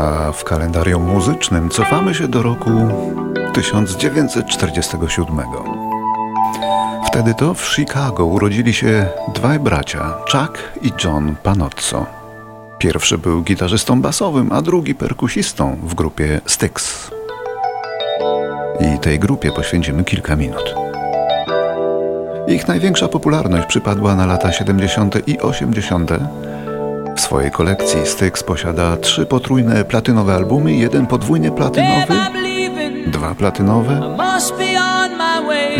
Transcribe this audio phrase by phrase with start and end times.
[0.00, 2.70] a w kalendarium muzycznym cofamy się do roku
[3.52, 5.36] 1947.
[7.06, 12.06] Wtedy to w Chicago urodzili się dwaj bracia, Chuck i John Panozzo.
[12.78, 17.10] Pierwszy był gitarzystą basowym, a drugi perkusistą w grupie Styx.
[18.80, 20.74] I tej grupie poświęcimy kilka minut.
[22.48, 25.28] Ich największa popularność przypadła na lata 70.
[25.28, 26.10] i 80.
[27.20, 28.06] W swojej kolekcji.
[28.06, 32.14] Styx posiada trzy potrójne platynowe albumy, jeden podwójnie platynowy,
[33.06, 34.16] dwa platynowe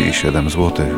[0.09, 0.93] i siedem złotych.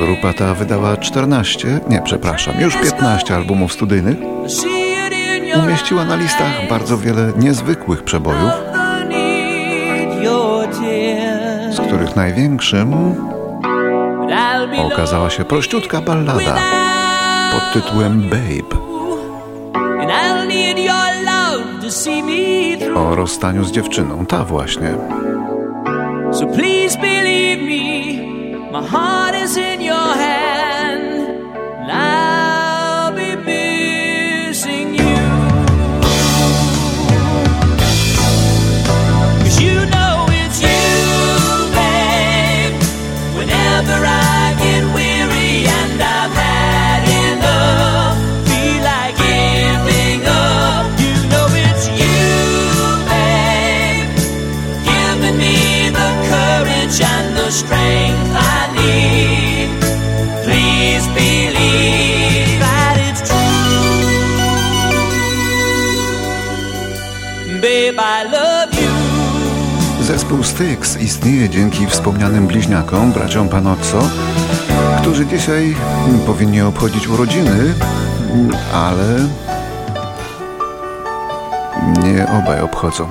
[0.00, 4.16] Grupa ta wydała 14, nie przepraszam, już 15 albumów studyjnych.
[5.64, 8.52] Umieściła na listach bardzo wiele niezwykłych przebojów,
[11.70, 13.14] z których największym
[14.92, 16.56] okazała się prościutka ballada
[17.52, 18.82] pod tytułem Babe.
[22.94, 24.94] O rozstaniu z dziewczyną, ta właśnie.
[26.32, 28.22] So please believe me,
[28.72, 30.41] my heart is in your hand.
[70.00, 74.10] Zespół Styx istnieje dzięki wspomnianym bliźniakom, braciom Panozzo,
[75.00, 75.74] którzy dzisiaj
[76.26, 77.74] powinni obchodzić urodziny,
[78.74, 79.28] ale
[82.02, 83.08] nie obaj obchodzą.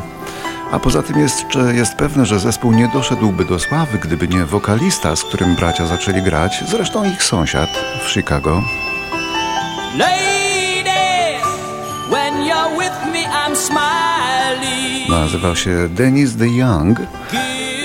[0.72, 5.16] A poza tym jeszcze jest pewne, że zespół nie doszedłby do sławy, gdyby nie wokalista,
[5.16, 7.70] z którym bracia zaczęli grać, zresztą ich sąsiad
[8.06, 8.62] w Chicago.
[9.98, 11.40] Lady,
[12.10, 14.01] when you're with me, I'm smiling.
[15.22, 17.00] Nazywał się Dennis the Young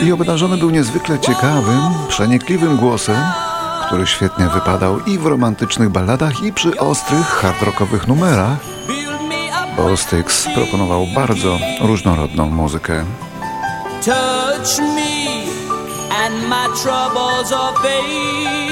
[0.02, 3.16] i obdarzony był niezwykle ciekawym, przenikliwym głosem,
[3.86, 8.58] który świetnie wypadał i w romantycznych balladach, i przy ostrych, hard rockowych numerach
[9.76, 13.04] bo Styx proponował bardzo różnorodną muzykę.
[14.04, 15.26] Touch me
[16.24, 18.65] and my troubles are.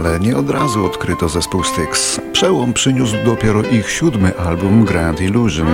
[0.00, 2.20] Ale nie od razu odkryto zespół Styx.
[2.32, 5.68] Przełom przyniósł dopiero ich siódmy album Grand Illusion.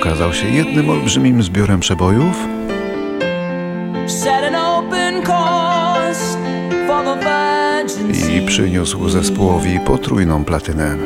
[0.00, 2.36] Okazał się jednym olbrzymim zbiorem przebojów,
[8.34, 10.96] i przyniósł zespołowi potrójną platynę.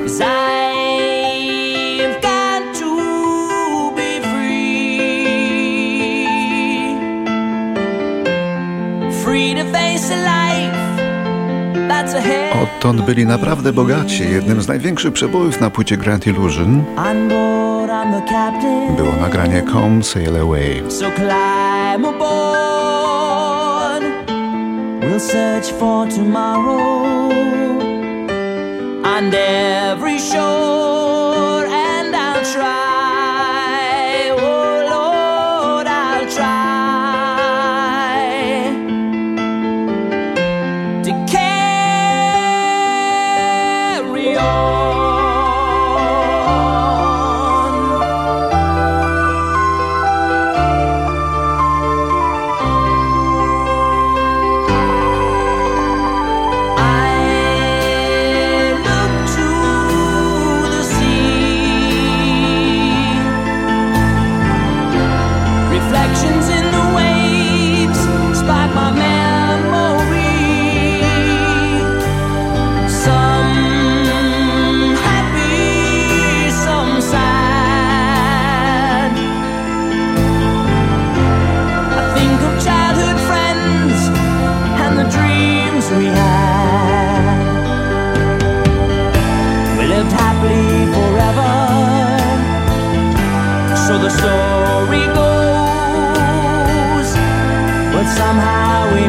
[12.62, 14.31] Odtąd byli naprawdę bogaci.
[14.31, 16.84] Jednym z największych przebojów na płycie Grand Illusion
[18.97, 20.82] było nagranie Come Sail Away.
[25.00, 27.09] We'll search for tomorrow
[29.19, 30.97] on every shore,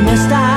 [0.02, 0.49] missed out.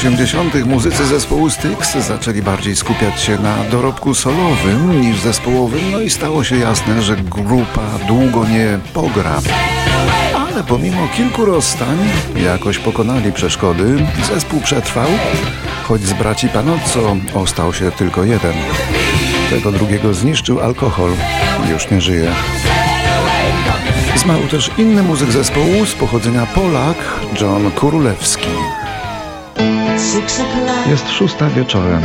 [0.00, 0.66] 80.
[0.66, 6.44] muzycy zespołu Styx zaczęli bardziej skupiać się na dorobku solowym niż zespołowym, no i stało
[6.44, 9.40] się jasne, że grupa długo nie pogra.
[10.34, 11.98] Ale pomimo kilku rozstań,
[12.36, 15.08] jakoś pokonali przeszkody, zespół przetrwał,
[15.88, 18.54] choć z braci Panozzo ostał się tylko jeden.
[19.50, 21.10] Tego drugiego zniszczył alkohol,
[21.72, 22.32] już nie żyje.
[24.16, 26.96] Zmarł też inny muzyk zespołu z pochodzenia Polak,
[27.40, 28.48] John Kurulewski.
[30.90, 32.02] Jest szósta wieczorem.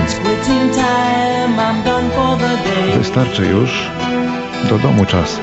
[2.97, 3.89] Wystarczy już.
[4.69, 5.39] Do domu czas.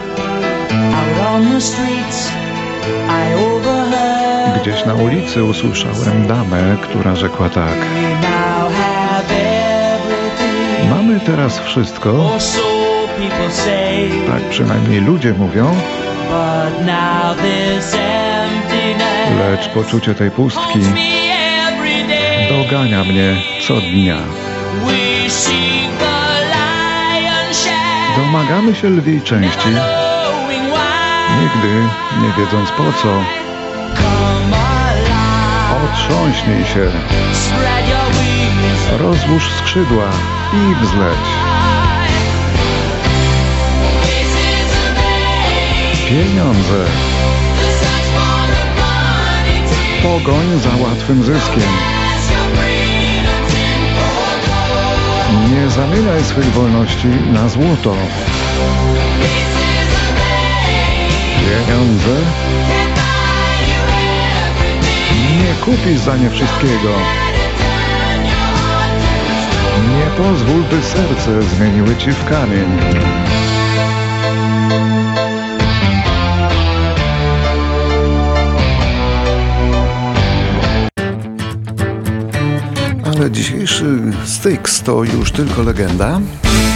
[4.62, 7.75] Gdzieś na ulicy usłyszałem damę, która rzekła tak.
[10.91, 12.31] Mamy teraz wszystko,
[14.26, 15.75] tak przynajmniej ludzie mówią,
[19.38, 20.81] lecz poczucie tej pustki
[22.52, 24.19] dogania mnie co dnia.
[28.16, 29.69] Domagamy się lwiej części,
[31.40, 31.88] nigdy
[32.22, 33.25] nie wiedząc po co.
[35.84, 36.90] Otrząśnij się,
[38.99, 40.08] rozłóż skrzydła
[40.52, 41.26] i wzleć.
[46.08, 46.84] Pieniądze,
[50.02, 52.01] pogoń za łatwym zyskiem.
[55.50, 57.94] Nie zamieniaj swych wolności na złoto.
[61.40, 62.17] Pieniądze
[65.38, 66.90] nie kupisz za nie wszystkiego.
[69.88, 72.78] Nie pozwól, by serce zmieniły ci w kamień.
[83.30, 86.20] Dzisiejszy Styx to już tylko legenda.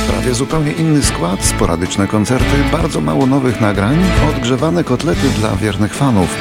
[0.08, 3.98] Prawie zupełnie inny skład, sporadyczne koncerty, bardzo mało nowych nagrań,
[4.30, 6.38] odgrzewane kotlety dla wiernych fanów.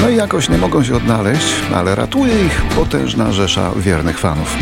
[0.00, 4.56] No i jakoś nie mogą się odnaleźć, ale ratuje ich potężna rzesza wiernych fanów.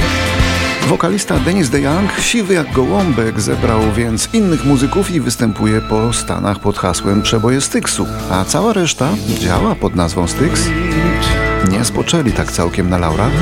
[0.89, 6.79] Wokalista Denis DeYoung, siwy jak gołąbek, zebrał więc innych muzyków i występuje po Stanach pod
[6.79, 9.09] hasłem Przeboje Styxu, a cała reszta
[9.39, 10.69] działa pod nazwą Styx.
[11.71, 13.33] Nie spoczęli tak całkiem na laurach.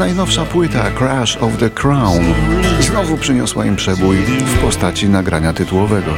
[0.00, 2.24] Najnowsza płyta Crash of the Crown
[2.80, 6.12] znowu przyniosła im przebój w postaci nagrania tytułowego.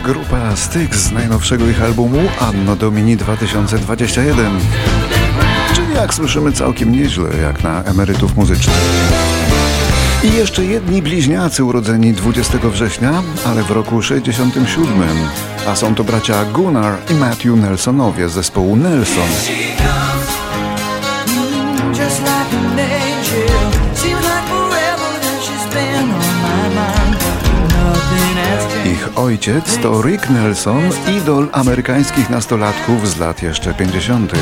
[0.00, 4.52] Grupa Styx z najnowszego ich albumu Anno Domini 2021.
[5.74, 8.76] Czyli jak słyszymy całkiem nieźle, jak na emerytów muzycznych.
[10.24, 14.92] I jeszcze jedni bliźniacy urodzeni 20 września, ale w roku 67.
[15.66, 19.28] A są to bracia Gunnar i Matthew Nelsonowie z zespołu Nelson.
[29.16, 30.82] Ojciec to Rick Nelson,
[31.16, 34.32] idol amerykańskich nastolatków z lat jeszcze 50.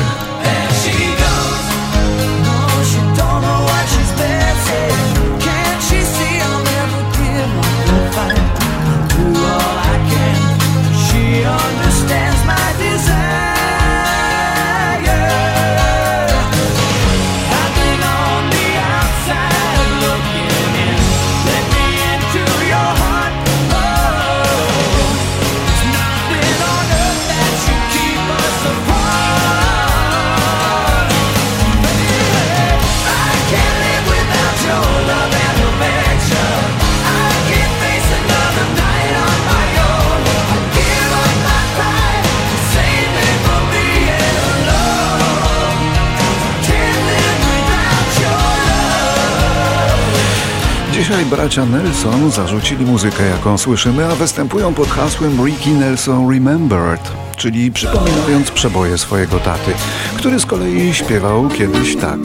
[51.15, 57.71] Dzisiaj bracia Nelson zarzucili muzykę, jaką słyszymy, a występują pod hasłem Ricky Nelson Remembered, czyli
[57.71, 59.71] przypominając przeboje swojego taty,
[60.17, 62.19] który z kolei śpiewał kiedyś tak.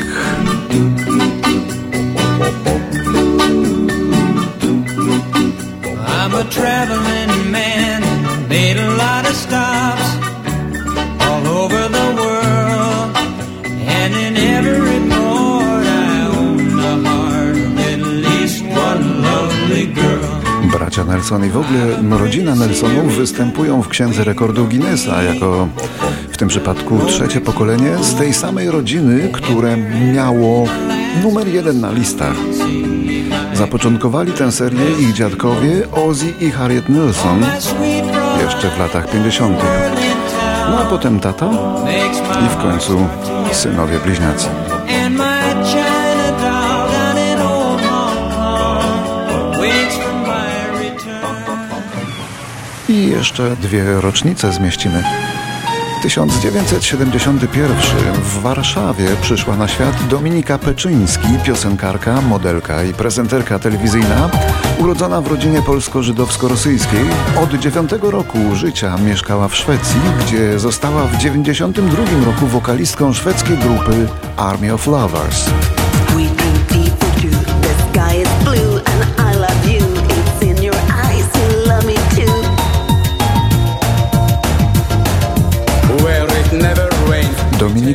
[6.06, 8.02] I'm a traveling man,
[8.49, 10.00] made a lot of stops
[20.90, 25.68] Bracia Nelson i w ogóle rodzina Nelsonów występują w Księdze Rekordów Guinnessa jako
[26.30, 29.76] w tym przypadku trzecie pokolenie z tej samej rodziny, które
[30.14, 30.66] miało
[31.23, 32.35] numer jeden na listach.
[33.54, 37.44] Zapoczątkowali tę serię ich dziadkowie Ozzy i Harriet Nelson
[38.44, 39.59] jeszcze w latach 50.
[40.70, 41.50] No a potem tata
[42.47, 43.06] i w końcu
[43.52, 44.69] synowie bliźniacy.
[53.20, 55.04] Jeszcze dwie rocznice zmieścimy.
[56.02, 64.30] 1971 w Warszawie przyszła na świat Dominika Peczyński, piosenkarka, modelka i prezenterka telewizyjna,
[64.78, 67.04] urodzona w rodzinie polsko-żydowsko-rosyjskiej.
[67.42, 71.96] Od 9 roku życia mieszkała w Szwecji, gdzie została w 92
[72.26, 75.50] roku wokalistką szwedzkiej grupy Army of Lovers.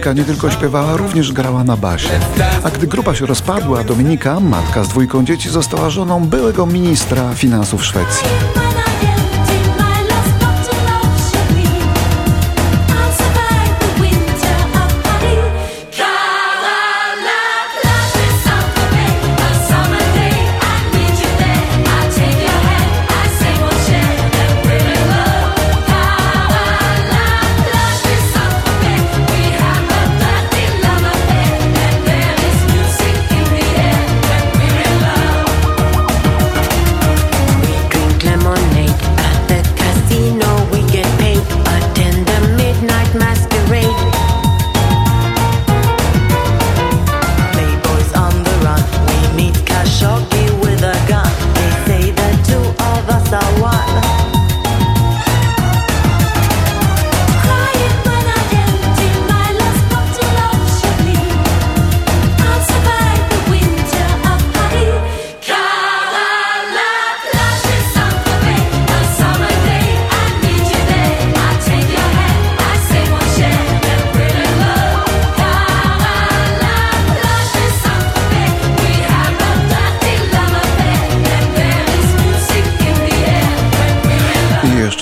[0.06, 2.20] Dominika nie tylko śpiewała, również grała na basie.
[2.64, 7.86] A gdy grupa się rozpadła, Dominika, matka z dwójką dzieci, została żoną byłego ministra finansów
[7.86, 8.28] Szwecji.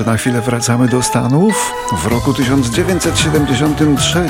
[0.03, 1.74] Jeszcze na chwilę wracamy do Stanów.
[2.03, 4.29] W roku 1973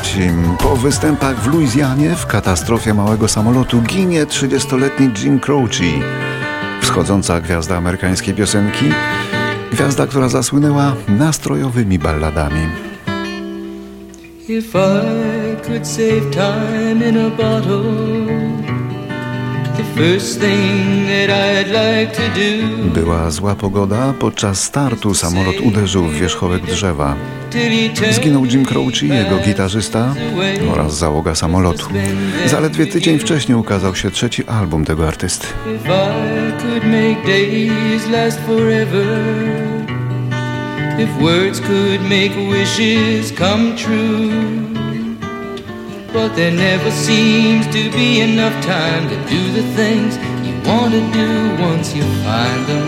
[0.60, 5.84] po występach w Luizjanie w katastrofie małego samolotu ginie 30-letni Jim Croce,
[6.82, 8.86] wschodząca gwiazda amerykańskiej piosenki,
[9.72, 12.68] gwiazda, która zasłynęła nastrojowymi balladami.
[14.50, 17.84] If I could save time in a bottle,
[22.94, 27.16] Była zła pogoda, podczas startu samolot uderzył w wierzchołek drzewa.
[28.12, 30.16] Zginął Jim Croce, jego gitarzysta
[30.72, 31.86] oraz załoga samolotu.
[32.46, 35.48] Zaledwie tydzień wcześniej ukazał się trzeci album tego artysty.
[41.00, 44.93] If words could make wishes come true.
[46.14, 50.16] But there never seems to be enough time to do the things
[50.46, 51.30] you want to do
[51.60, 52.88] once you find them.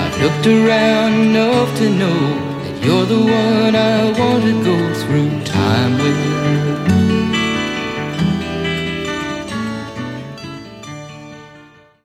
[0.00, 2.20] I've looked around enough to know
[2.62, 4.76] that you're the one I want to go